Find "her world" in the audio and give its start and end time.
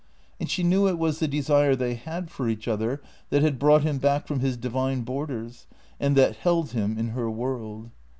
7.09-7.91